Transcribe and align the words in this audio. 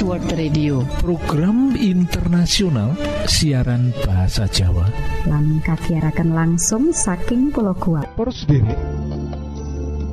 World 0.00 0.32
Radio. 0.32 0.80
Program 1.04 1.76
internasional 1.76 2.96
siaran 3.28 3.92
bahasa 4.00 4.48
Jawa. 4.48 4.88
Lan 5.28 5.60
kagiaraken 5.60 6.32
langsung 6.32 6.88
saking 6.88 7.52
pulau 7.52 7.76
kuat 7.76 8.08
derek 8.48 8.80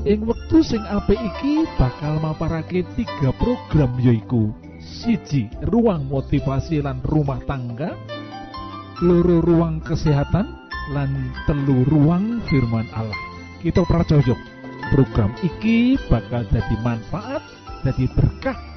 ing 0.07 0.23
wektu 0.23 0.63
sing 0.63 0.83
apik 0.87 1.19
iki 1.19 1.67
bakal 1.75 2.19
maparake 2.23 2.83
tiga 2.95 3.31
program 3.35 3.91
yoiku 3.99 4.51
siji 4.79 5.51
ruang 5.67 6.07
motivasi 6.11 6.83
lan 6.83 6.99
rumah 7.07 7.39
tangga. 7.47 7.95
Loro 8.99 9.39
ruang 9.39 9.79
kesehatan. 9.83 10.67
Lan 10.95 11.35
telu 11.43 11.83
ruang 11.87 12.39
firman 12.47 12.87
Allah. 12.95 13.19
Kita 13.59 13.83
pracojok 13.83 14.39
program 14.95 15.35
iki 15.43 15.99
bakal 16.07 16.47
jadi 16.47 16.75
manfaat 16.79 17.43
jadi 17.83 18.07
berkah 18.15 18.76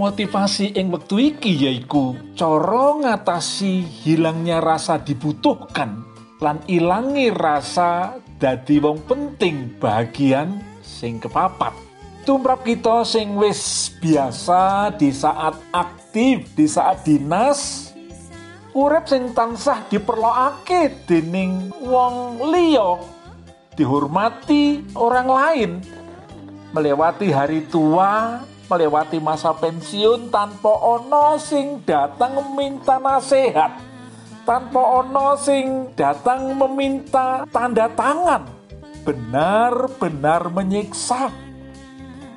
Motivasi 0.00 0.72
ing 0.80 0.88
wektu 0.88 1.20
iki 1.20 1.52
yaiku 1.68 2.16
cara 2.32 2.96
ngatasi 3.04 3.84
hilangnya 3.84 4.64
rasa 4.64 4.96
dibutuhkan 4.96 6.00
lan 6.40 6.64
ilangi 6.64 7.28
rasa 7.28 8.16
dadi 8.40 8.80
wong 8.80 9.04
penting 9.04 9.76
bagian 9.76 10.64
sing 10.80 11.20
kepapat. 11.20 11.76
Tumrap 12.24 12.64
kita 12.64 13.04
sing 13.04 13.36
wis 13.36 13.92
biasa 14.00 14.96
di 14.96 15.12
saat 15.12 15.56
aktif, 15.72 16.48
di 16.56 16.64
saat 16.64 17.04
dinas, 17.04 17.92
urip 18.72 19.04
sing 19.04 19.36
tansah 19.36 19.84
diperlokake 19.92 21.04
dening 21.04 21.68
wong 21.84 22.40
liya 22.48 22.96
dihormati 23.74 24.84
orang 24.94 25.28
lain 25.28 25.70
melewati 26.70 27.32
hari 27.32 27.66
tua 27.66 28.44
melewati 28.70 29.18
masa 29.18 29.50
pensiun 29.50 30.30
tanpa 30.30 30.70
ono 30.70 31.34
sing 31.42 31.82
datang 31.82 32.38
meminta 32.38 33.02
nasihat 33.02 33.74
tanpa 34.46 34.78
ono 35.02 35.34
sing 35.34 35.90
datang 35.98 36.54
meminta 36.54 37.42
tanda 37.50 37.90
tangan 37.90 38.46
benar-benar 39.02 40.54
menyiksa. 40.54 41.34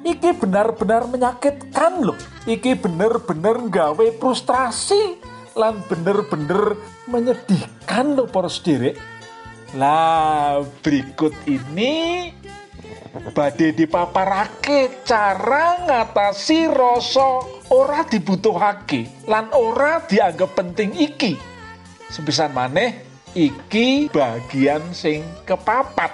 Iki 0.03 0.35
benar-benar 0.35 1.07
menyakitkan 1.07 2.03
loh. 2.03 2.19
Iki 2.43 2.75
bener-bener 2.75 3.55
gawe 3.71 4.07
frustrasi 4.19 5.15
lan 5.55 5.79
bener-bener 5.87 6.75
menyedihkan 7.07 8.17
loh 8.17 8.27
para 8.27 8.49
sederek 8.49 8.97
lah 9.73 10.61
berikut 10.85 11.33
ini 11.49 12.29
badhe 13.13 13.77
dipaparake 13.77 15.05
cara 15.05 15.85
ngatasi 15.85 16.65
rasa 16.65 17.45
ora 17.69 18.01
dibutuhake 18.09 19.29
lan 19.29 19.53
ora 19.53 20.01
dianggap 20.01 20.57
penting 20.57 20.97
iki. 20.97 21.37
Sepisan 22.09 22.53
maneh 22.57 23.05
iki 23.37 24.09
bagian 24.09 24.81
sing 24.97 25.21
kepapat. 25.45 26.09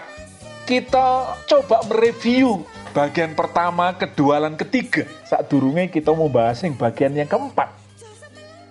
Kita 0.68 1.40
coba 1.48 1.82
mereview 1.88 2.62
bagian 2.92 3.32
pertama 3.32 3.96
kedua 3.96 4.44
lan 4.44 4.60
ketiga. 4.60 5.08
Saat 5.24 5.48
durunge 5.48 5.88
kita 5.88 6.12
mau 6.12 6.28
bahas 6.28 6.60
yang 6.68 6.76
bagian 6.76 7.16
yang 7.16 7.30
keempat. 7.32 7.72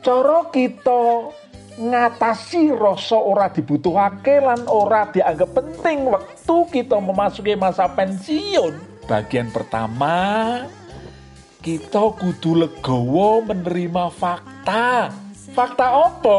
Cara 0.05 0.47
kita 0.53 1.33
ngatasi 1.79 2.75
rasa 2.75 3.15
ora 3.15 3.47
dibutuhake 3.47 4.43
lan 4.43 4.67
ora 4.67 5.07
dianggap 5.15 5.55
penting 5.55 6.11
waktu 6.11 6.57
kita 6.75 6.99
memasuki 6.99 7.55
masa 7.55 7.87
pensiun. 7.87 9.07
Bagian 9.07 9.49
pertama, 9.55 10.67
kita 11.63 12.13
kudu 12.19 12.67
legowo 12.67 13.47
menerima 13.47 14.11
fakta. 14.11 15.15
Fakta 15.55 15.87
apa? 15.87 16.39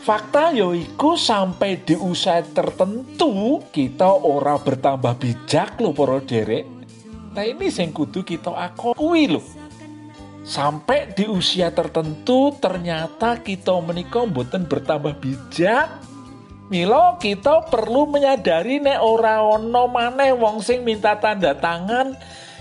Fakta 0.00 0.52
yoiku 0.56 1.16
sampai 1.16 1.80
di 1.84 1.92
usia 1.96 2.40
tertentu 2.40 3.60
kita 3.68 4.08
ora 4.08 4.56
bertambah 4.56 5.16
bijak 5.20 5.76
loh 5.80 5.92
para 5.92 6.20
derek. 6.24 6.64
Nah 7.36 7.44
ini 7.44 7.68
sing 7.68 7.92
kudu 7.92 8.24
kita 8.24 8.52
akui 8.52 9.28
loh 9.28 9.59
sampai 10.44 11.12
di 11.12 11.28
usia 11.28 11.68
tertentu 11.72 12.54
ternyata 12.56 13.40
kita 13.40 13.76
menikah 13.80 14.24
mboten 14.24 14.64
bertambah 14.64 15.20
bijak. 15.20 15.88
Milo 16.70 17.18
kita 17.18 17.66
perlu 17.66 18.06
menyadari 18.06 18.78
nek 18.78 19.02
ora 19.02 19.42
ono 19.42 19.90
maneh 19.90 20.30
wong 20.30 20.62
sing 20.62 20.86
minta 20.86 21.18
tanda 21.18 21.50
tangan 21.50 22.14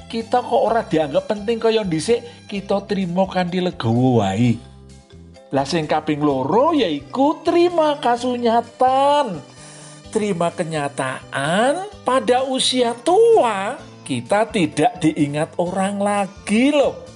kita 0.10 0.42
kok 0.42 0.62
ora 0.66 0.82
dianggap 0.82 1.30
penting 1.30 1.62
kaya 1.62 1.86
dhisik 1.86 2.50
kita 2.50 2.82
trimo 2.90 3.30
kanthi 3.30 3.62
legowo 3.62 4.26
wae. 4.26 4.58
Lah 5.54 5.66
sing 5.66 5.86
kaping 5.86 6.26
loro 6.26 6.74
yaiku 6.74 7.46
terima 7.46 8.02
kasunyatan. 8.02 9.38
Terima 10.10 10.50
kenyataan 10.50 11.86
pada 12.02 12.42
usia 12.50 12.98
tua 12.98 13.78
kita 14.02 14.50
tidak 14.50 14.98
diingat 14.98 15.54
orang 15.62 16.02
lagi 16.02 16.74
loh 16.74 17.09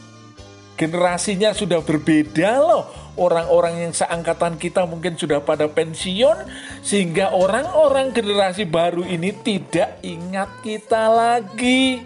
generasinya 0.83 1.55
sudah 1.55 1.79
berbeda 1.79 2.59
loh. 2.59 2.83
Orang-orang 3.15 3.87
yang 3.87 3.93
seangkatan 3.95 4.59
kita 4.59 4.83
mungkin 4.83 5.15
sudah 5.15 5.39
pada 5.39 5.69
pensiun 5.71 6.49
sehingga 6.83 7.31
orang-orang 7.31 8.11
generasi 8.11 8.67
baru 8.67 9.07
ini 9.07 9.31
tidak 9.31 10.03
ingat 10.03 10.49
kita 10.59 11.07
lagi. 11.07 12.03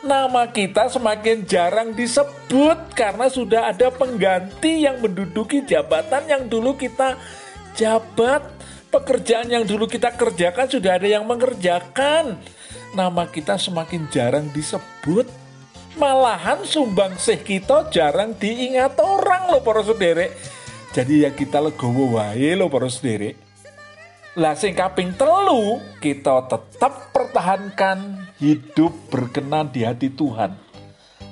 Nama 0.00 0.48
kita 0.48 0.88
semakin 0.88 1.44
jarang 1.44 1.92
disebut 1.92 2.96
karena 2.96 3.28
sudah 3.28 3.68
ada 3.68 3.92
pengganti 3.92 4.88
yang 4.88 4.98
menduduki 4.98 5.60
jabatan 5.62 6.24
yang 6.24 6.48
dulu 6.48 6.74
kita 6.74 7.20
jabat. 7.76 8.42
Pekerjaan 8.90 9.46
yang 9.46 9.62
dulu 9.62 9.86
kita 9.86 10.10
kerjakan 10.18 10.66
sudah 10.66 10.98
ada 10.98 11.06
yang 11.06 11.22
mengerjakan. 11.22 12.42
Nama 12.90 13.22
kita 13.30 13.54
semakin 13.54 14.10
jarang 14.10 14.50
disebut 14.50 15.39
malahan 16.00 16.64
sumbang 16.64 17.12
kita 17.20 17.92
jarang 17.92 18.32
diingat 18.32 18.96
orang 18.96 19.52
loh 19.52 19.60
para 19.60 19.84
sederek. 19.84 20.32
Jadi 20.96 21.28
ya 21.28 21.30
kita 21.30 21.60
legowo 21.60 22.16
wae 22.16 22.56
loh 22.56 22.72
para 22.72 22.88
sederek. 22.88 23.36
Lah 24.40 24.56
sing 24.56 24.72
kaping 24.72 25.12
telu 25.20 25.76
kita 26.00 26.48
tetap 26.48 27.12
pertahankan 27.12 28.24
hidup 28.40 28.96
berkenan 29.12 29.68
di 29.68 29.84
hati 29.84 30.08
Tuhan. 30.08 30.56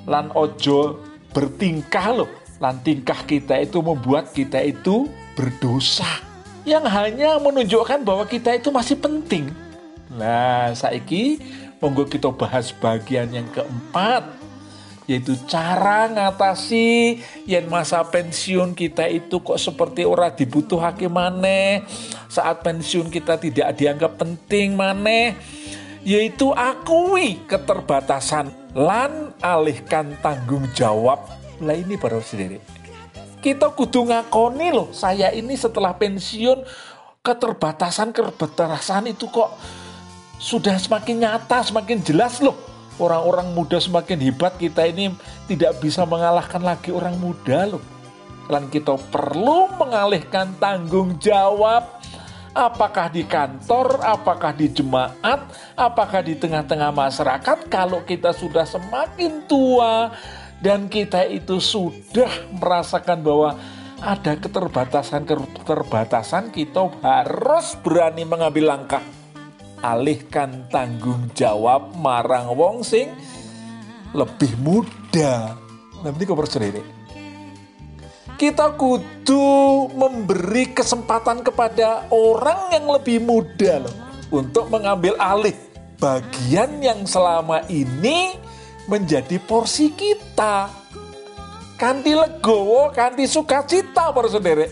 Lan 0.05 0.29
ojo 0.37 1.01
bertingkah 1.33 2.13
loh 2.13 2.29
lan 2.61 2.77
tingkah 2.85 3.25
kita 3.25 3.57
itu 3.57 3.81
membuat 3.81 4.29
kita 4.37 4.61
itu 4.61 5.09
berdosa. 5.33 6.21
Yang 6.67 6.85
hanya 6.93 7.41
menunjukkan 7.41 8.05
bahwa 8.05 8.29
kita 8.29 8.53
itu 8.53 8.69
masih 8.69 9.01
penting. 9.01 9.49
Nah 10.13 10.75
saiki 10.77 11.41
monggo 11.79 12.05
kita 12.05 12.29
bahas 12.35 12.69
bagian 12.75 13.31
yang 13.31 13.47
keempat 13.49 14.38
yaitu 15.09 15.33
cara 15.49 16.05
ngatasi 16.05 17.17
yen 17.49 17.65
masa 17.65 18.05
pensiun 18.05 18.77
kita 18.77 19.09
itu 19.09 19.41
kok 19.41 19.57
seperti 19.57 20.05
ora 20.05 20.29
dibutuhake 20.29 21.09
maneh 21.09 21.81
saat 22.29 22.61
pensiun 22.61 23.09
kita 23.09 23.41
tidak 23.41 23.73
dianggap 23.73 24.21
penting 24.21 24.77
maneh 24.77 25.33
yaitu 26.05 26.53
akui 26.53 27.41
keterbatasan 27.49 28.53
lan 28.77 29.33
alihkan 29.41 30.13
tanggung 30.21 30.69
jawab. 30.77 31.25
Lah 31.59 31.75
ini 31.75 31.97
baru 31.97 32.21
sendiri. 32.21 32.61
Kita 33.41 33.73
kudu 33.73 34.05
ngakoni 34.13 34.69
loh 34.69 34.93
saya 34.93 35.33
ini 35.33 35.57
setelah 35.57 35.97
pensiun 35.97 36.61
keterbatasan 37.25 38.13
keterbatasan 38.13 39.09
itu 39.09 39.25
kok 39.25 39.57
sudah 40.37 40.77
semakin 40.77 41.25
nyata 41.25 41.65
semakin 41.65 41.99
jelas 41.99 42.39
loh 42.39 42.68
orang-orang 42.99 43.55
muda 43.55 43.79
semakin 43.79 44.19
hebat 44.19 44.53
kita 44.59 44.85
ini 44.85 45.15
tidak 45.47 45.79
bisa 45.79 46.03
mengalahkan 46.05 46.61
lagi 46.61 46.93
orang 46.93 47.15
muda 47.17 47.75
loh 47.75 47.83
dan 48.51 48.67
kita 48.67 48.99
perlu 49.09 49.71
mengalihkan 49.79 50.51
tanggung 50.59 51.15
jawab 51.21 51.99
apakah 52.53 53.09
di 53.13 53.23
kantor, 53.25 54.01
apakah 54.01 54.53
di 54.53 54.69
jemaat, 54.73 55.39
apakah 55.77 56.21
di 56.25 56.35
tengah-tengah 56.35 56.91
masyarakat, 56.91 57.69
kalau 57.69 58.01
kita 58.03 58.33
sudah 58.33 58.65
semakin 58.65 59.45
tua 59.45 60.11
dan 60.59 60.89
kita 60.89 61.23
itu 61.29 61.61
sudah 61.61 62.29
merasakan 62.57 63.21
bahwa 63.21 63.55
ada 63.99 64.39
keterbatasan-keterbatasan, 64.39 66.55
kita 66.55 66.87
harus 67.03 67.75
berani 67.83 68.23
mengambil 68.23 68.71
langkah. 68.75 69.03
Alihkan 69.79 70.67
tanggung 70.67 71.31
jawab 71.31 71.95
marang 71.95 72.51
wong 72.53 72.83
sing 72.83 73.11
lebih 74.11 74.51
muda. 74.59 75.55
Nanti 76.03 76.23
kau 76.27 76.35
percaya 76.35 76.83
kita 78.39 78.71
kudu 78.79 79.91
memberi 79.91 80.71
kesempatan 80.71 81.43
kepada 81.43 82.07
orang 82.07 82.71
yang 82.71 82.87
lebih 82.87 83.19
muda 83.19 83.83
loh 83.83 83.95
untuk 84.31 84.71
mengambil 84.71 85.19
alih 85.19 85.51
bagian 85.99 86.79
yang 86.79 87.03
selama 87.03 87.67
ini 87.67 88.39
menjadi 88.87 89.35
porsi 89.43 89.91
kita. 89.91 90.71
Kanti 91.75 92.15
legowo, 92.15 92.95
kanti 92.95 93.27
sukacita 93.27 94.15
para 94.15 94.31
saudara. 94.31 94.71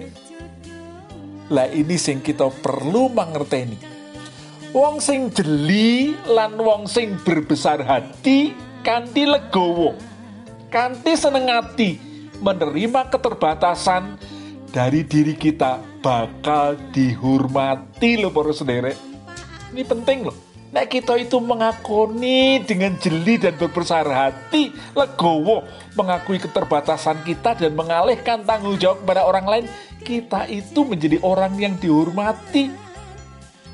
Lah 1.51 1.68
ini 1.68 2.00
sing 2.00 2.24
kita 2.24 2.48
perlu 2.48 3.12
mengerteni. 3.12 3.96
Wong 4.75 4.99
sing 4.99 5.31
jeli 5.31 6.11
lan 6.27 6.59
wong 6.59 6.91
sing 6.91 7.15
berbesar 7.23 7.79
hati 7.87 8.51
kanti 8.83 9.23
legowo. 9.23 9.95
Kanti 10.67 11.15
seneng 11.15 11.47
hati 11.47 11.95
menerima 12.43 13.07
keterbatasan 13.07 14.19
dari 14.67 15.07
diri 15.07 15.39
kita 15.39 15.79
bakal 16.03 16.75
dihormati 16.91 18.19
loh 18.19 18.35
para 18.35 18.51
saudara. 18.51 18.91
Ini 19.71 19.87
penting 19.87 20.27
loh. 20.27 20.35
Nah 20.75 20.83
kita 20.83 21.15
itu 21.15 21.39
mengakoni 21.39 22.59
dengan 22.67 22.99
jeli 22.99 23.39
dan 23.39 23.55
berbesar 23.55 24.03
hati, 24.03 24.75
legowo, 24.91 25.63
mengakui 25.95 26.43
keterbatasan 26.43 27.23
kita 27.23 27.55
dan 27.55 27.71
mengalihkan 27.71 28.43
tanggung 28.43 28.75
jawab 28.75 28.99
kepada 28.99 29.23
orang 29.23 29.47
lain, 29.47 29.65
kita 30.03 30.43
itu 30.51 30.83
menjadi 30.83 31.23
orang 31.23 31.55
yang 31.55 31.79
dihormati. 31.79 32.86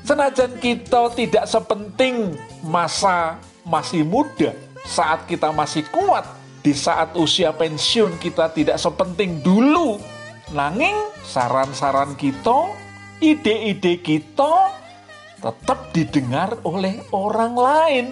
Senajan 0.04 0.60
kita 0.60 1.16
tidak 1.16 1.48
sepenting 1.48 2.36
masa 2.60 3.40
masih 3.64 4.04
muda, 4.04 4.52
saat 4.84 5.24
kita 5.24 5.48
masih 5.48 5.80
kuat, 5.88 6.28
di 6.60 6.76
saat 6.76 7.16
usia 7.16 7.56
pensiun 7.56 8.20
kita 8.20 8.52
tidak 8.52 8.76
sepenting 8.76 9.40
dulu. 9.40 9.96
Nanging 10.52 10.92
saran-saran 11.24 12.12
kita, 12.20 12.68
ide-ide 13.16 13.96
kita 14.04 14.76
tetap 15.40 15.88
didengar 15.96 16.52
oleh 16.68 17.00
orang 17.08 17.56
lain. 17.56 18.04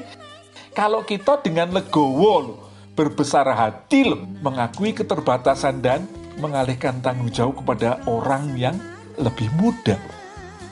Kalau 0.73 1.05
kita 1.05 1.45
dengan 1.45 1.77
legowo 1.77 2.57
berbesar 2.97 3.45
hati 3.53 4.09
loh, 4.09 4.25
mengakui 4.41 4.97
keterbatasan 4.97 5.85
dan 5.85 6.09
mengalihkan 6.41 7.05
tanggung 7.05 7.29
jawab 7.29 7.61
kepada 7.61 8.01
orang 8.09 8.57
yang 8.57 8.81
lebih 9.21 9.53
muda. 9.61 10.01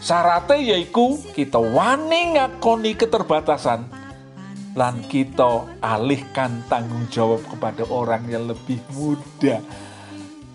Syaratnya 0.00 0.56
yaitu 0.56 1.20
kita 1.36 1.60
wani 1.60 2.40
ngakoni 2.40 2.96
keterbatasan 2.96 3.84
lan 4.72 5.02
kita 5.12 5.68
alihkan 5.84 6.64
tanggung 6.72 7.04
jawab 7.12 7.44
kepada 7.44 7.84
orang 7.92 8.24
yang 8.32 8.48
lebih 8.48 8.80
muda. 8.96 9.60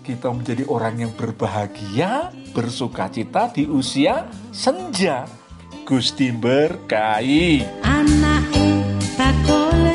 Kita 0.02 0.30
menjadi 0.30 0.66
orang 0.70 1.02
yang 1.02 1.12
berbahagia, 1.14 2.30
bersuka 2.54 3.10
cita 3.10 3.50
di 3.50 3.66
usia 3.70 4.26
senja. 4.50 5.26
Gusti 5.86 6.34
berkahi. 6.34 7.62
Anake 7.86 8.82
bakul 9.14 9.85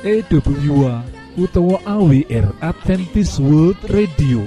AWR 0.00 1.04
utawa 1.36 1.76
AWR 1.84 2.56
Adventist 2.64 3.36
World 3.36 3.76
Radio. 3.92 4.40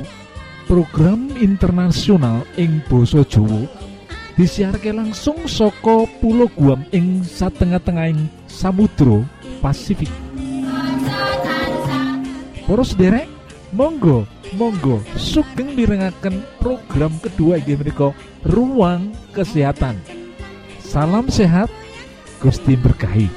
Program 0.66 1.30
internasional 1.38 2.42
ing 2.58 2.82
Boso 2.90 3.22
Jowo 3.22 3.70
disiharke 4.34 4.90
langsung 4.90 5.46
soko 5.46 6.10
pulau 6.18 6.50
Guam 6.58 6.82
ing 6.90 7.22
satengah-tengahing 7.22 8.26
Samudro 8.50 9.22
Pasifik. 9.62 10.10
Poros 12.66 12.98
derek 12.98 13.30
Monggo 13.70 14.26
Monggo 14.58 15.06
sugeng 15.20 15.78
mirengaken 15.78 16.42
program 16.58 17.14
kedua 17.22 17.62
inggih 17.62 17.78
menika 17.78 18.10
ruang 18.42 19.14
kesehatan. 19.38 20.02
Salam 20.82 21.30
sehat 21.30 21.70
Gusti 22.42 22.74
berkahi 22.74 23.30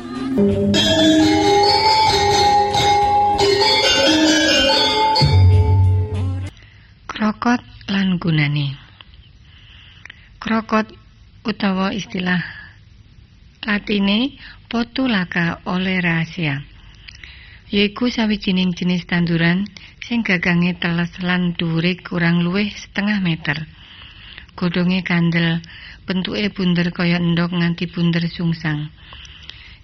Krokot 7.36 7.60
lan 7.92 8.16
gunane. 8.16 8.80
Krokot 10.40 10.88
utawa 11.44 11.92
istilah 11.92 12.40
Latine 13.60 14.40
Potulaka 14.72 15.60
rahasia. 16.00 16.64
yaiku 17.68 18.08
sawijining 18.08 18.72
jenis 18.72 19.04
tanduran 19.04 19.68
sing 20.00 20.24
gagange 20.24 20.80
teles 20.80 21.12
lan 21.20 21.52
dhuwure 21.60 22.00
kurang 22.00 22.40
luwih 22.40 22.72
setengah 22.72 23.20
meter. 23.20 23.68
godhonge 24.56 25.04
kandel, 25.04 25.60
bentuke 26.08 26.48
bunder 26.56 26.88
kaya 26.88 27.20
endhog 27.20 27.52
nganti 27.52 27.84
bunder 27.92 28.24
sungsang. 28.32 28.88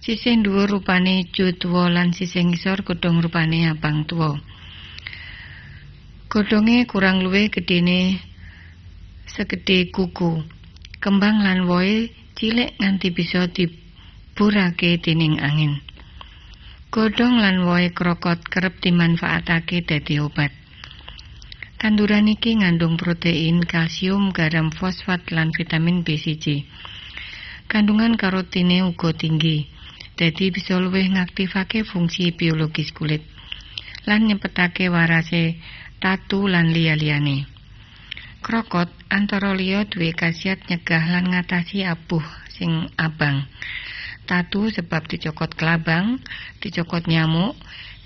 Sisih 0.01 0.41
dhuwur 0.41 0.73
rupane 0.73 1.29
tuwa 1.61 1.93
lan 1.93 2.17
sisih 2.17 2.49
ngisor 2.49 2.81
godhong 2.81 3.21
rupane 3.21 3.69
abang 3.69 4.09
tuwa. 4.09 4.41
Godhonge 6.33 6.89
kurang 6.89 7.21
luwih 7.21 7.53
gedene 7.53 8.17
segede 9.29 9.93
kuku. 9.93 10.41
Kembang 10.97 11.45
lan 11.45 11.69
wohe 11.69 12.09
cilik 12.41 12.73
nganti 12.81 13.13
bisa 13.13 13.53
diburake 13.53 14.97
dening 15.05 15.37
angin. 15.45 15.85
Godhong 16.89 17.37
lan 17.37 17.69
wohe 17.69 17.93
krokot 17.93 18.49
kerep 18.49 18.81
dimanfaatake 18.81 19.85
dadi 19.85 20.25
obat. 20.25 20.57
Tanduran 21.77 22.25
iki 22.33 22.65
ngandung 22.65 22.97
protein, 22.97 23.61
kalsium, 23.69 24.33
garam, 24.33 24.73
fosfat 24.73 25.29
lan 25.37 25.53
vitamin 25.53 26.01
B1. 26.01 26.65
Kandungan 27.69 28.17
karotine 28.17 28.81
uga 28.89 29.13
tinggi. 29.13 29.69
Dadi 30.17 30.49
bisa 30.49 30.81
luwih 30.81 31.13
ngaktifake 31.13 31.85
fungsi 31.85 32.33
biologis 32.33 32.89
kulit 32.97 33.21
lan 34.07 34.27
nyepetake 34.27 34.91
warase 34.91 35.63
tatu 36.03 36.51
lan 36.51 36.75
liya-liyane. 36.75 37.47
Krokot 38.43 38.91
antara 39.07 39.55
liya 39.55 39.87
duwe 39.87 40.11
khasiat 40.11 40.67
nyegah 40.67 41.07
lan 41.15 41.31
ngatasi 41.31 41.87
abuh 41.87 42.27
sing 42.51 42.91
abang. 42.99 43.47
Tatu 44.27 44.67
sebab 44.67 45.07
dicokot 45.07 45.55
kelabang, 45.55 46.19
dicokot 46.59 47.07
nyamuk, 47.07 47.55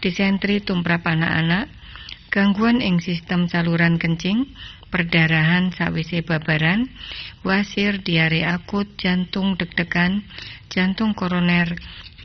disentri 0.04 0.60
tumrap 0.60 1.08
anak-anak, 1.08 1.72
gangguan 2.28 2.84
ing 2.84 3.00
sistem 3.00 3.48
saluran 3.48 3.96
kencing, 3.96 4.44
perdarahan 4.92 5.72
sawise 5.72 6.20
babaran, 6.20 6.92
wasir, 7.48 8.04
diare 8.04 8.44
akut, 8.44 8.92
jantung 9.00 9.56
deg-degan, 9.56 10.20
jantung 10.68 11.16
koroner, 11.16 11.72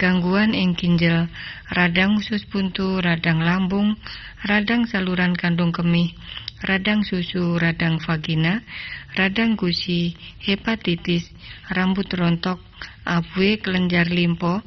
gangguan 0.01 0.57
ing 0.57 0.73
ginjal, 0.73 1.29
radang 1.69 2.17
usus 2.17 2.41
buntu, 2.49 2.97
radang 3.05 3.45
lambung, 3.45 3.93
radang 4.49 4.89
saluran 4.89 5.37
kandung 5.37 5.69
kemih, 5.69 6.17
radang 6.65 7.05
susu, 7.05 7.61
radang 7.61 8.01
vagina, 8.01 8.65
radang 9.13 9.53
gusi, 9.53 10.17
hepatitis, 10.41 11.29
rambut 11.69 12.09
rontok, 12.17 12.57
abue 13.05 13.61
kelenjar 13.61 14.09
limpo, 14.09 14.65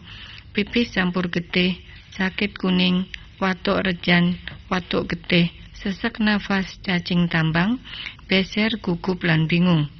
pipis 0.55 0.95
campur 0.95 1.27
getih, 1.35 1.83
sakit 2.15 2.55
kuning, 2.55 3.11
watuk 3.43 3.83
rejan, 3.83 4.39
watuk 4.71 5.11
getih, 5.11 5.51
sesek 5.75 6.23
nafas, 6.23 6.79
cacing 6.87 7.27
tambang, 7.27 7.83
beser, 8.31 8.79
gugup 8.79 9.27
lan 9.27 9.51
bingung. 9.51 9.91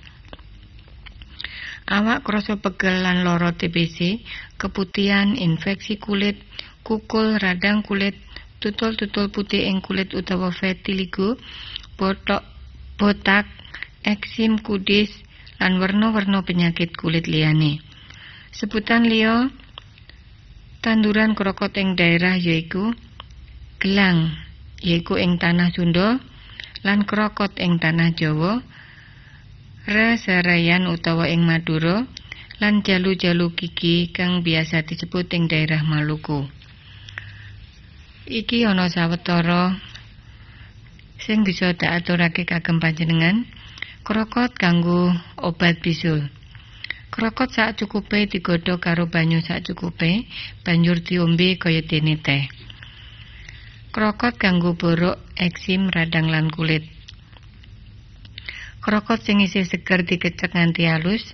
Awak 1.85 2.25
krasa 2.25 2.57
pegel 2.57 3.05
lan 3.05 3.29
loro 3.29 3.53
TBC, 3.53 4.25
keputihan, 4.57 5.37
infeksi 5.37 6.01
kulit, 6.01 6.41
kukul, 6.81 7.37
radang 7.37 7.85
kulit, 7.85 8.17
tutul-tutul 8.65 9.29
putih 9.29 9.69
ing 9.69 9.85
kulit 9.85 10.17
utawa 10.17 10.49
vitiligo, 10.49 11.37
botok, 12.01 12.41
botak, 12.97 13.45
eksim 14.01 14.57
kudis, 14.65 15.13
lan 15.61 15.77
werna-werna 15.77 16.41
penyakit 16.41 16.97
kulit 16.97 17.29
liyane. 17.29 17.85
Sebutan 18.57 19.05
liya 19.05 19.53
tanduran 20.81 21.37
krokot 21.37 21.77
ing 21.77 22.01
daerah 22.01 22.37
yaiku 22.41 22.97
gelang 23.77 24.33
yaiku 24.81 25.21
ing 25.21 25.37
tanah 25.37 25.69
Sunda 25.73 26.17
lan 26.81 27.05
krokot 27.05 27.57
ing 27.61 27.77
tanah 27.77 28.13
Jawa 28.17 28.65
rasarayan 29.85 30.89
utawa 30.89 31.29
ing 31.29 31.45
Madura 31.45 32.09
lan 32.57 32.81
jalu-jalu 32.81 33.53
gigi 33.53 34.09
kang 34.09 34.41
biasa 34.41 34.89
disebut 34.89 35.29
ing 35.37 35.45
daerah 35.45 35.85
Maluku. 35.85 36.49
Iki 38.25 38.65
ana 38.65 38.89
sawetara 38.89 39.77
sing 41.21 41.45
bisa 41.45 41.77
tak 41.77 42.01
aturake 42.01 42.49
kagem 42.49 42.81
panjenengan. 42.81 43.45
Krokot 44.05 44.57
kanggo 44.57 45.13
obat 45.41 45.81
bisul. 45.81 46.29
Krokot 47.09 47.53
sak 47.53 47.81
cukupe 47.81 48.29
digodhog 48.29 48.81
karo 48.81 49.09
banyu 49.09 49.41
sak 49.41 49.65
cukupe 49.65 50.29
banjur 50.65 51.01
diombe 51.01 51.57
kaya 51.61 51.85
dene 51.85 52.21
teh. 52.21 52.49
Krokot 53.93 54.37
kanggo 54.37 54.77
borok, 54.77 55.21
eksim, 55.37 55.89
radang 55.93 56.29
lan 56.29 56.53
kulit. 56.53 56.94
Krokot 58.85 59.25
sing 59.25 59.41
isih 59.41 59.65
seger 59.65 60.05
dikecek 60.05 60.53
nganti 60.53 60.85
halus, 60.85 61.25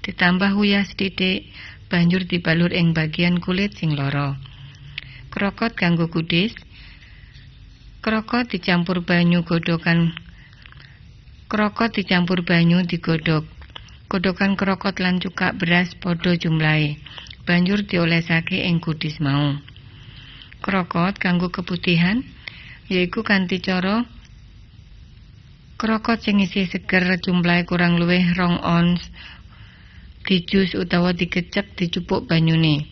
ditambah 0.00 0.56
uyah 0.56 0.88
sithik, 0.88 1.52
banjur 1.92 2.24
dibalur 2.24 2.72
ing 2.72 2.96
bagian 2.96 3.44
kulit 3.44 3.76
sing 3.76 3.92
lara. 3.92 4.40
Krokot 5.28 5.76
kanggo 5.76 6.08
kudis. 6.08 6.56
Krokot 8.00 8.48
dicampur 8.48 9.04
banyu 9.04 9.44
godokan 9.44 10.16
Krokot 11.52 11.92
dicampur 11.92 12.40
banyu 12.40 12.80
digodhog. 12.88 13.44
Godokan 14.08 14.56
krokot 14.56 14.96
lan 14.96 15.20
cukak 15.20 15.60
beras 15.60 15.92
padha 16.00 16.32
jumlahe. 16.40 16.96
Banjur 17.44 17.84
diolesake 17.84 18.64
ing 18.64 18.80
kudis 18.80 19.20
mau. 19.20 19.60
krokot 20.64 21.20
kanggo 21.20 21.52
keputihan 21.52 22.24
yaiku 22.88 23.20
kanthi 23.20 23.60
cara 23.60 24.08
krokot 25.84 26.16
sing 26.24 26.40
isih 26.40 26.64
seger 26.64 27.04
jumlahe 27.20 27.68
kurang 27.68 28.00
luwih 28.00 28.24
rong 28.40 28.56
ons. 28.64 29.04
Dijus 30.24 30.72
utawa 30.72 31.12
dikecek 31.12 31.76
dicupuk 31.76 32.24
banyune. 32.24 32.88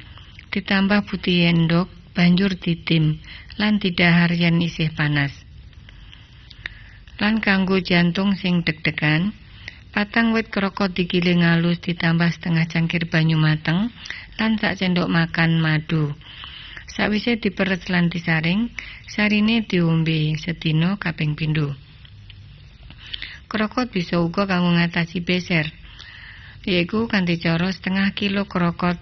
Ditambah 0.52 1.08
putih 1.08 1.48
endok 1.48 1.88
banjur 2.12 2.52
ditim 2.52 3.16
lan 3.56 3.80
didahar 3.80 4.28
yen 4.36 4.60
isih 4.60 4.92
panas. 4.92 5.32
Lan 7.16 7.40
kanggo 7.40 7.80
jantung 7.80 8.36
sing 8.36 8.60
deg-degan 8.60 9.32
patang 9.96 10.36
wit 10.36 10.52
krokot 10.52 10.92
digiling 10.92 11.48
halus 11.48 11.80
ditambah 11.80 12.28
setengah 12.28 12.68
cangkir 12.68 13.08
banyu 13.08 13.40
mateng 13.40 13.88
lan 14.36 14.60
sak 14.60 14.76
sendok 14.76 15.08
makan 15.08 15.64
madu. 15.64 16.12
Sawise 16.92 17.40
diperes 17.40 17.88
lan 17.88 18.12
disaring, 18.12 18.68
sarine 19.08 19.64
diombe 19.64 20.36
sedina 20.36 21.00
kaping 21.00 21.32
pindho. 21.32 21.72
Krokot 23.52 23.92
bisa 23.92 24.16
uga 24.16 24.48
kanggo 24.48 24.72
ngatasi 24.72 25.20
beser. 25.20 25.68
Yaiku 26.64 27.04
kanthi 27.04 27.36
cara 27.36 27.68
setengah 27.68 28.16
kilo 28.16 28.48
krokot 28.48 28.96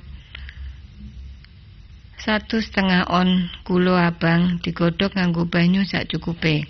satu 2.19 2.59
setengah 2.59 3.07
on 3.15 3.47
gula 3.63 4.11
abang 4.11 4.59
digodhog 4.59 5.15
nganggo 5.15 5.47
banyu 5.47 5.87
sak 5.87 6.11
cukupe. 6.11 6.67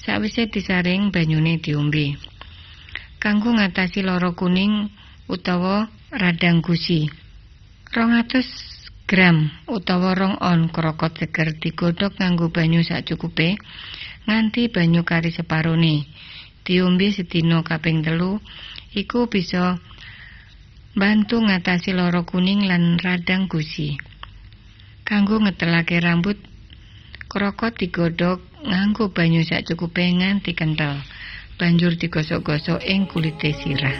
Sawise 0.00 0.48
disaring 0.48 1.12
banyune 1.12 1.60
diombe. 1.60 2.16
Kanggo 3.20 3.60
ngatasi 3.60 4.00
loro 4.00 4.32
kuning 4.32 4.88
utawa 5.28 5.92
radang 6.08 6.64
gusi. 6.64 7.12
200 7.92 8.40
gram 9.04 9.52
utawa 9.68 10.16
rong 10.16 10.40
on 10.40 10.72
krokot 10.72 11.20
seger 11.20 11.60
digodhog 11.60 12.16
nganggo 12.16 12.48
banyu 12.48 12.80
sacukupe 12.80 13.60
nganti 14.24 14.72
banyu 14.72 15.04
kari 15.04 15.28
separone 15.28 16.08
diombe 16.66 17.10
sedina 17.10 17.62
kaping 17.66 18.02
telu 18.06 18.38
iku 18.94 19.26
bisa 19.26 19.80
bantu 20.92 21.40
ngatasi 21.40 21.96
loro 21.96 22.22
kuning 22.28 22.68
lan 22.68 23.00
radang 23.00 23.48
gusi. 23.48 23.96
Kanggo 25.02 25.42
ngetelake 25.42 25.98
rambut 25.98 26.38
krokot 27.32 27.74
digodhog 27.80 28.44
nganggo 28.62 29.10
banyu 29.10 29.42
sacukupe 29.42 30.04
nganti 30.04 30.52
kental 30.52 31.00
banjur 31.58 31.96
digosok-gosok 31.96 32.80
ing 32.84 33.08
kulite 33.10 33.50
sirah 33.56 33.96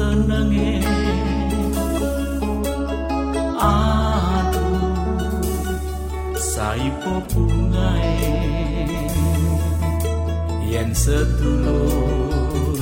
senenge. 0.00 0.72
Aduh 3.60 5.44
saipo 6.52 7.14
bungae 7.28 8.16
yen 10.72 10.90
sedulur 11.02 12.80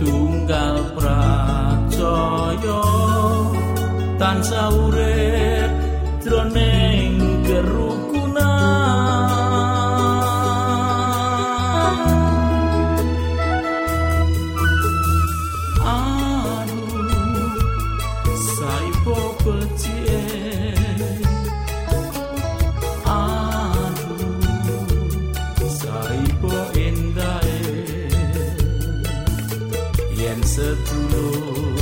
tunggal 0.00 0.76
pracoya 0.96 2.82
tansah 4.20 4.68
urip 4.84 5.72
jroning 6.24 7.05
Yen 30.56 31.75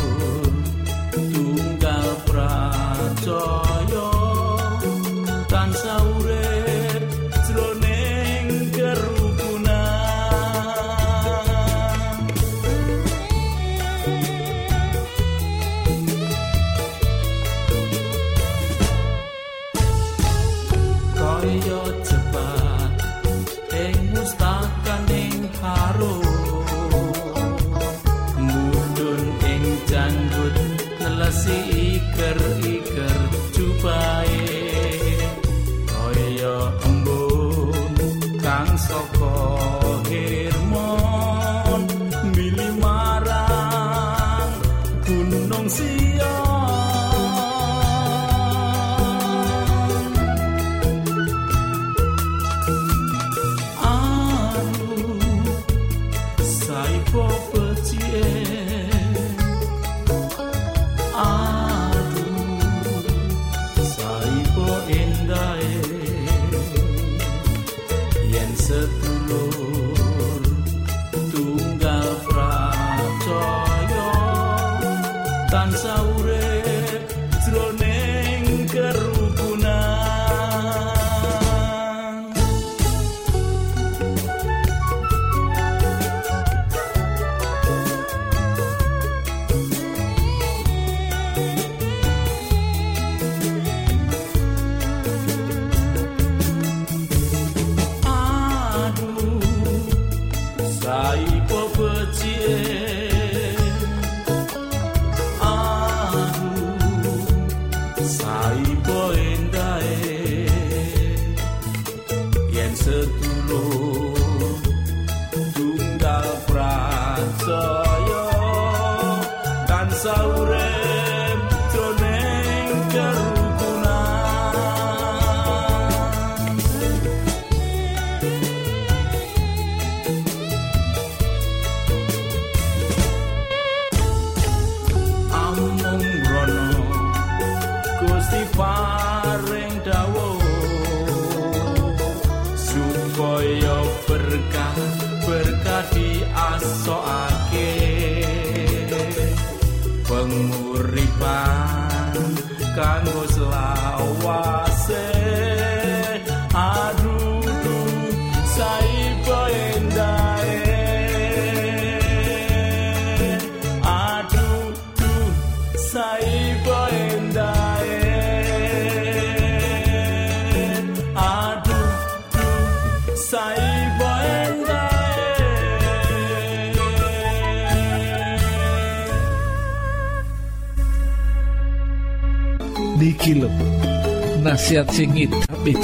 nasihat 184.54 184.86
sing 184.94 185.10
tapi 185.42 185.74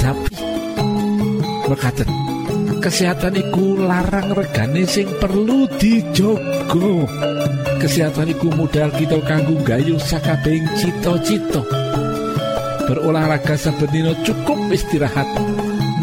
berkata 1.67 2.07
kesehatan 2.79 3.35
iku 3.43 3.75
larang 3.83 4.31
regane 4.31 4.87
sing 4.87 5.11
perlu 5.19 5.67
dijogo. 5.75 7.03
Kesehatan 7.83 8.31
iku 8.31 8.47
modal 8.55 8.87
kita 8.95 9.19
kanggo 9.27 9.59
gayuh 9.67 9.99
sakabehing 9.99 10.63
cita-cita. 10.79 11.59
Berolahraga 12.87 13.59
saben 13.59 13.91
dina 13.91 14.15
cukup 14.23 14.55
istirahat 14.71 15.27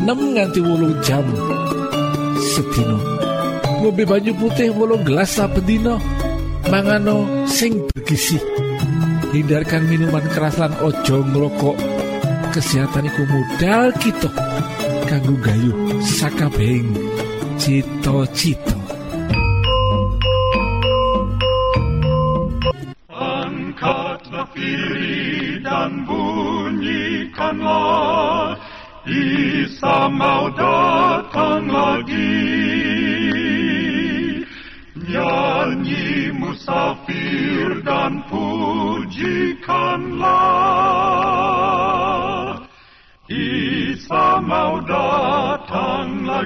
6 0.05 0.13
nganti 0.37 0.61
8 0.61 1.09
jam 1.09 1.25
sedina. 2.53 3.01
Ngombe 3.81 4.05
banyu 4.05 4.37
putih 4.37 4.77
8 4.77 5.09
gelas 5.09 5.33
saben 5.33 5.65
mangano 6.69 7.49
sing 7.49 7.81
bergizi. 7.89 8.37
Hindarkan 9.33 9.89
minuman 9.89 10.25
keras 10.37 10.61
lan 10.61 10.77
ojo 10.85 11.25
ngrokok 11.25 12.08
kesehatan 12.53 13.09
iku 13.09 13.23
modal 13.29 13.93
kita 14.01 14.31
kanggo 15.09 15.35
gayuh 15.41 15.77
sakabehing 16.05 16.93
cita-cita. 17.61 18.77
Angkatlah 23.13 24.49
diri 24.57 25.61
dan 25.61 26.05
bunyikanlah 26.09 27.69
Isa 29.09 30.13
mau 30.13 30.53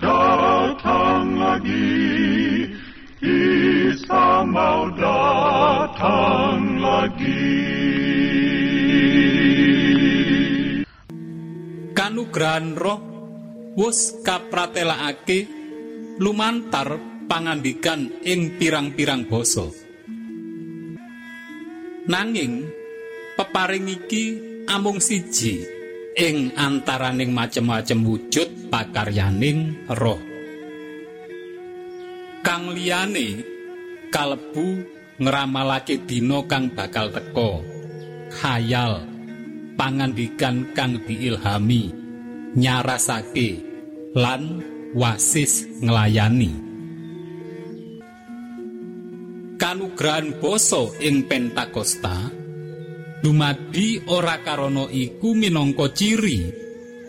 datang 0.00 1.36
lagi, 1.36 1.92
Isa 3.20 4.42
mau 4.48 4.88
datang 4.96 6.80
lagi. 6.80 7.60
kanugrahan 12.10 12.74
roh 12.74 13.00
wus 13.78 14.22
kapratelakake 14.26 15.46
lumantar 16.18 16.98
pangandikan 17.30 18.06
ing 18.26 18.58
pirang-pirang 18.58 19.30
basa 19.30 19.66
nanging 22.10 22.66
peparing 23.38 23.86
iki 23.90 24.24
amung 24.66 24.98
siji 24.98 25.79
ing 26.16 26.50
antaraning 26.58 27.30
macem-macem 27.30 28.02
wujud 28.02 28.70
pakaryaning 28.72 29.90
roh. 29.94 30.18
Kang 32.40 32.72
liyane 32.72 33.44
kalebu 34.08 34.82
ngeramalake 35.20 36.00
dina 36.08 36.40
kang 36.48 36.72
bakal 36.72 37.12
teka 37.12 37.60
khayal 38.32 39.04
pangandikan 39.76 40.72
kang 40.72 40.96
diilhami 41.04 41.92
nyarasake 42.56 43.60
lan 44.16 44.64
wasis 44.96 45.68
nglayani. 45.84 46.52
Kanugrahan 49.60 50.40
basa 50.40 50.88
ing 51.04 51.28
Pentakosta 51.28 52.39
dumadi 53.20 54.00
ora 54.08 54.40
karana 54.40 54.88
iku 54.88 55.36
minangka 55.36 55.92
ciri 55.92 56.48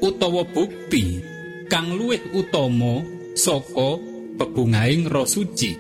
utawa 0.04 0.44
bukti 0.44 1.24
kang 1.72 1.96
luwih 1.96 2.20
utama 2.36 3.00
saka 3.32 3.96
bebungahing 4.36 5.08
Roh 5.08 5.28
Suci. 5.28 5.72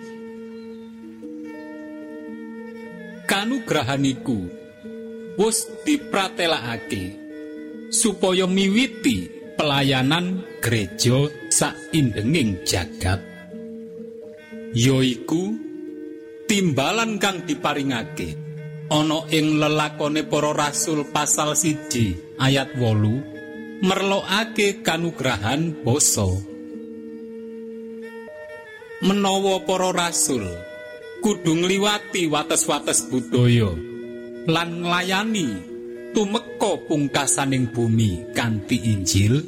Kanugrahan 3.27 4.03
iku 4.03 4.39
wis 5.39 5.67
dipratelakake 5.87 7.15
supaya 7.91 8.47
miwiti 8.47 9.27
pelayanan 9.55 10.43
gereja 10.59 11.31
saindenging 11.51 12.63
jagat 12.67 13.19
yoiku 14.75 15.55
timbalan 16.47 17.19
kang 17.19 17.43
diparingake 17.47 18.40
ana 18.91 19.23
ing 19.31 19.55
lelakone 19.55 20.27
para 20.27 20.51
rasul 20.51 21.07
pasal 21.15 21.55
siji 21.55 22.35
ayat 22.35 22.75
wolu 22.75 23.23
merlokake 23.79 24.83
kanugrahan 24.83 25.71
basa. 25.81 26.27
Menawa 29.01 29.63
para 29.65 29.89
rasul 29.95 30.45
kudu 31.23 31.57
ngliwati 31.57 32.29
wates-wates 32.29 33.09
budaya 33.09 33.73
lan 34.45 34.85
nglayani 34.85 35.49
tumeka 36.13 36.77
pungkasaning 36.85 37.71
bumi 37.73 38.35
kanthi 38.35 38.77
Injil 38.93 39.41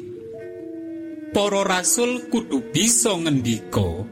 para 1.30 1.62
rasul 1.62 2.26
kudu 2.30 2.62
bisa 2.74 3.14
ngendika 3.14 4.06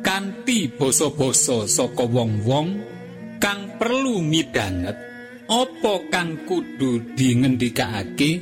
kanthi 0.00 0.72
basa-basa 0.72 1.68
saka 1.68 2.04
wong-wong 2.08 2.97
kang 3.38 3.78
perlu 3.78 4.18
midanget 4.20 4.98
apa 5.48 5.94
kang 6.12 6.44
kudu 6.44 7.16
dingendikake 7.16 8.36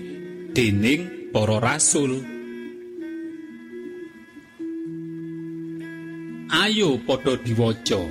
dening 0.51 1.31
para 1.31 1.63
rasul? 1.63 2.19
Ayo 6.51 6.99
padha 7.07 7.39
diwaca. 7.39 8.03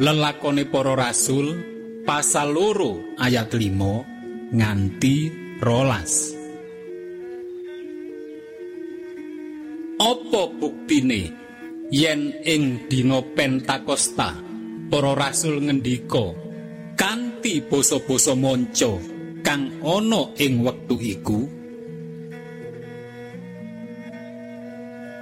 Lelakone 0.00 0.66
para 0.66 0.98
rasul 0.98 1.54
pasal 2.02 2.56
loro 2.56 3.14
ayat 3.20 3.52
5 3.52 4.56
nganti 4.56 5.16
rolas. 5.62 6.34
Apa 10.00 10.42
buktine 10.56 11.22
yen 11.94 12.32
ing 12.42 12.88
dina 12.88 13.22
Pentakosta 13.22 14.49
para 14.90 15.14
rasul 15.14 15.62
ngendika 15.62 16.34
kanthi 16.98 17.62
basa-basa 17.64 18.34
manca 18.34 18.90
kang 19.46 19.70
ana 19.80 20.34
ing 20.36 20.66
wektu 20.66 20.96
iku 20.98 21.40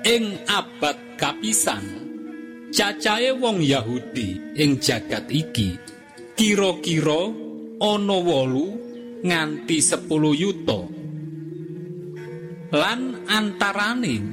ing 0.09 0.25
abad 0.49 0.97
kapisan 1.21 1.85
cacahe 2.73 3.37
wong 3.37 3.61
Yahudi 3.61 4.57
ing 4.57 4.81
jagat 4.81 5.29
iki 5.29 5.77
kira-kira 6.33 7.29
ana 7.79 8.17
wolu 8.19 8.79
nganti 9.27 9.83
10 9.83 10.07
yuta. 10.39 10.81
Lan 12.69 13.27
antaraning 13.27 14.27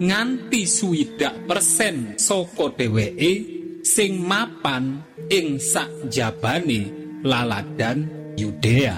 nganti 0.00 0.62
swidak 0.64 1.44
persen 1.44 2.16
saka 2.16 2.72
dheweke 2.72 3.53
sing 3.84 4.16
mapan 4.24 5.04
ing 5.28 5.60
sakjabane 5.60 6.88
laladan 7.20 8.08
Yudea. 8.34 8.96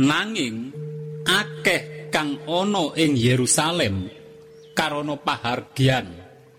Nanging 0.00 0.72
akeh 1.22 2.10
kang 2.10 2.40
ana 2.48 2.96
ing 2.96 3.14
Yerusalem 3.14 4.08
karana 4.72 5.14
pahargyan 5.20 6.10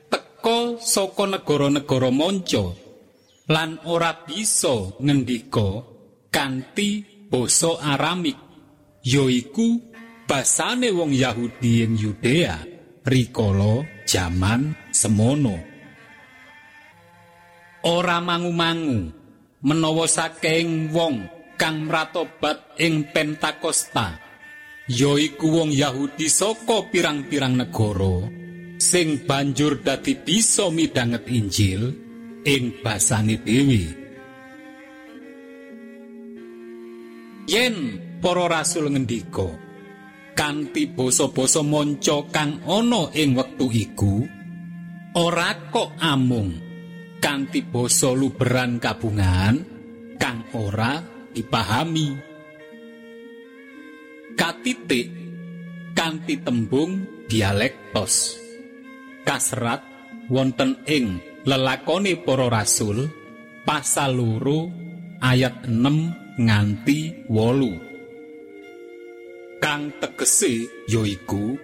teka 0.07 0.79
saka 0.79 1.25
negara-negara 1.27 2.10
manca 2.13 2.71
lan 3.51 3.81
ora 3.89 4.23
bisa 4.23 4.95
ngendika 5.01 5.83
kanthi 6.31 7.03
basa 7.27 7.77
Aramik 7.83 8.39
yaiku 9.03 9.81
basane 10.25 10.89
wong 10.95 11.12
Yahudi 11.12 11.83
ing 11.83 11.93
Yudea 11.99 12.57
rikala 13.03 13.83
jaman 14.07 14.71
semono 14.89 15.66
ora 17.88 18.19
mangu-mangu 18.19 19.15
menawa 19.63 20.06
saking 20.12 20.91
wong 20.91 21.23
kang 21.56 21.88
mratobat 21.88 22.76
ing 22.76 23.08
Pentakosta 23.15 24.19
yaiku 24.91 25.47
wong 25.47 25.71
Yahudi 25.71 26.28
saka 26.28 26.91
pirang-pirang 26.91 27.56
negara 27.56 28.28
sing 28.76 29.23
banjur 29.23 29.80
dadi 29.80 30.19
bisa 30.19 30.67
midhanget 30.67 31.23
Injil 31.32 31.82
ing 32.43 32.84
basane 32.84 33.39
dhewe. 33.41 33.84
Yen 37.47 37.76
para 38.19 38.52
rasul 38.52 38.91
ngendika 38.91 39.47
kanthi 40.36 40.91
basa-basa 40.91 41.63
manca 41.63 42.19
kang 42.36 42.60
ana 42.67 43.08
ing 43.15 43.39
wektu 43.39 43.71
iku 43.71 44.28
ora 45.15 45.56
kok 45.71 45.95
amung 46.04 46.66
kanthi 47.17 47.65
basa 47.65 48.13
luberan 48.13 48.77
kabungan 48.77 49.56
kang 50.21 50.45
ora 50.53 51.01
dipahami. 51.34 52.10
Katitik 54.38 55.08
kanthi 55.97 56.41
tembung 56.41 57.25
dialektos. 57.25 58.38
Kasrat 59.25 59.82
wonten 60.32 60.80
ing 60.88 61.19
lelakone 61.43 62.15
para 62.21 62.47
rasul 62.47 63.10
pasal 63.67 64.15
loro 64.15 64.71
ayat 65.19 65.67
6 65.67 66.38
nganti 66.38 67.27
wolu. 67.27 67.73
Kang 69.58 69.89
tegese 69.97 70.69
yaiku 70.86 71.58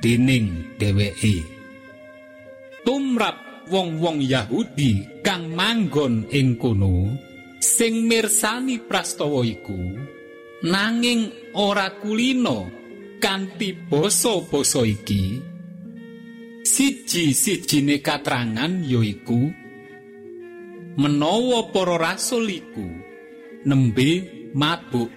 dening 0.00 0.72
dheweke. 0.80 1.44
Tumrap 2.88 3.68
wong-wong 3.68 4.24
Yahudi 4.24 5.20
kang 5.20 5.52
manggon 5.52 6.24
ing 6.32 6.56
kono 6.56 7.12
sing 7.64 8.04
mirsani 8.04 8.84
prastawa 8.84 9.40
iku 9.40 9.96
nanging 10.68 11.32
ora 11.56 11.96
kulino 11.96 12.68
kanthi 13.16 13.72
basa-basa 13.88 14.84
iki. 14.84 15.40
Siji-sijine 16.64 18.00
katrangan 18.04 18.84
yaiku 18.84 19.48
menawa 21.00 21.72
para 21.72 21.96
rasul 21.96 22.48
iku 22.48 22.88
nembe 23.64 24.10
mabuk 24.56 25.08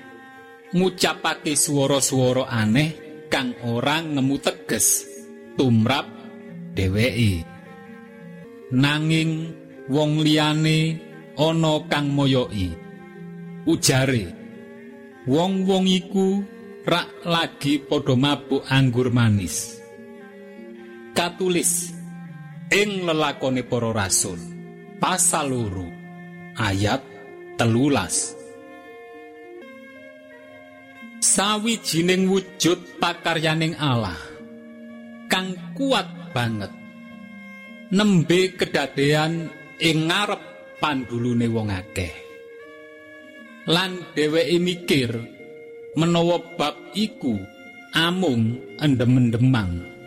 ngucapake 0.76 1.56
swara-swara 1.56 2.52
aneh 2.52 2.96
kang 3.32 3.56
ora 3.64 4.04
ngemu 4.04 4.36
teges 4.40 5.08
tumrap 5.56 6.08
dheweke. 6.76 7.44
Nanging 8.76 9.56
wong 9.88 10.20
liyane 10.20 11.07
ana 11.38 11.86
kang 11.86 12.10
moyoki. 12.12 12.74
Ujare 13.68 14.26
wong-wong 15.28 15.86
iku 15.86 16.42
rak 16.88 17.28
lagi 17.28 17.80
padha 17.84 18.16
mabuk 18.18 18.66
anggur 18.68 19.14
manis. 19.14 19.78
Katulis 21.14 21.94
ing 22.74 23.06
lelakone 23.06 23.62
para 23.64 23.94
rasul. 23.94 24.40
Pasal 24.98 25.54
loro 25.54 25.88
ayat 26.58 27.06
telulas. 27.60 28.34
Sawijining 31.22 32.26
wujud 32.26 32.98
pakaryaning 32.98 33.78
Allah 33.78 34.18
kang 35.28 35.54
kuat 35.76 36.08
banget 36.32 36.72
nembe 37.92 38.56
kedadean 38.56 39.52
ing 39.78 40.08
ngarep 40.08 40.57
pandulune 40.78 41.48
wong 41.50 41.70
akeh. 41.74 42.14
Lan 43.68 44.16
dheweke 44.16 44.58
mikir 44.64 45.12
menawa 45.98 46.40
bab 46.56 46.94
iku 46.96 47.36
amung 47.98 48.78
endem-endemang 48.78 49.98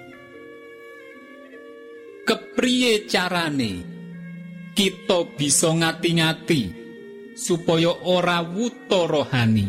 kepriye 2.30 3.11
carane 3.11 3.83
kita 4.78 5.26
bisa 5.35 5.74
ngati-ngati 5.74 6.62
supaya 7.35 7.90
ora 8.06 8.38
wuta 8.46 9.11
rohani 9.11 9.66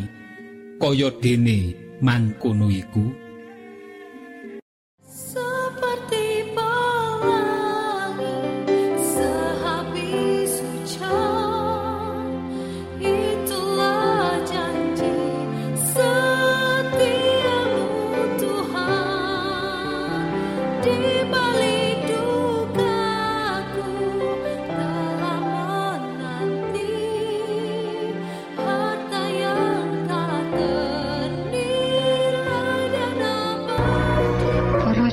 kaya 0.78 1.10
dene 1.18 1.74
mangkono 1.98 2.70
iku 2.70 3.21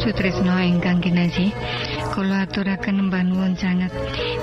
Para 0.09 0.25
sutresna 0.25 0.65
ingkang 0.65 1.05
kinasih, 1.05 1.53
kula 2.17 2.49
aturaken 2.49 2.97
nembah 2.97 3.21
nuwun 3.21 3.53
sanget 3.53 3.93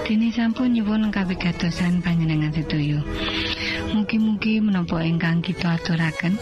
dene 0.07 0.31
sampun 0.31 0.71
nyuwun 0.71 1.11
kawigatosan 1.11 2.07
panjenengan 2.07 2.55
sedoyo. 2.55 3.03
Mugi-mugi 3.91 4.63
menapa 4.63 5.03
ingkang 5.03 5.43
kita 5.43 5.75
aturaken 5.75 6.39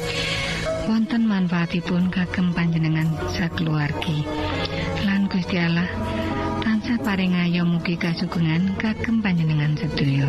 wonten 0.84 1.24
manfaatipun 1.24 2.12
kagem 2.12 2.52
panjenengan 2.52 3.08
sakeluargi. 3.32 4.28
Lan 5.08 5.24
Gusti 5.32 5.56
Allah 5.56 5.88
tansah 6.60 7.00
paring 7.00 7.32
ayo 7.48 7.64
mugi 7.64 7.96
kasugengan 7.96 8.76
kagem 8.76 9.24
panjenengan 9.24 9.72
sedoyo. 9.72 10.28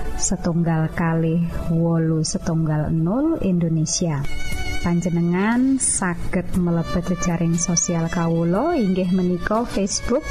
setunggal 0.21 0.93
kali 0.93 1.41
wolu 1.73 2.21
setunggal 2.21 2.93
enol 2.93 3.41
Indonesia. 3.41 4.21
Panjenengan 4.85 5.81
saged 5.81 6.57
mlebet 6.57 7.13
jejaring 7.13 7.57
sosial 7.57 8.05
kawulo 8.09 8.73
inggih 8.77 9.09
menika 9.13 9.65
Facebook 9.65 10.21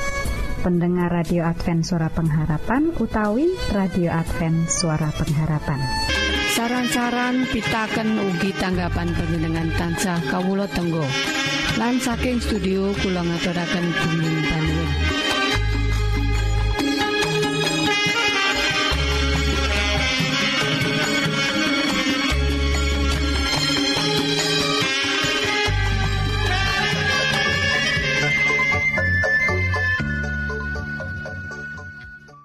pendengar 0.63 1.11
radio 1.11 1.47
Advent 1.47 1.87
suara 1.87 2.07
pengharapan 2.11 2.95
utawi 2.99 3.51
radio 3.75 4.15
Advent 4.15 4.71
suara 4.71 5.11
pengharapan. 5.11 5.83
Saran-saran 6.55 7.47
pitaken 7.51 8.19
ugi 8.31 8.51
tanggapan 8.59 9.11
panjenengan 9.15 9.71
tansah 9.75 10.19
kawula 10.31 10.67
tenggo. 10.71 11.07
Lan 11.79 12.03
saking 12.03 12.43
studio 12.43 12.91
kula 12.99 13.23
ngaturaken 13.23 13.87
panuwun 13.95 15.10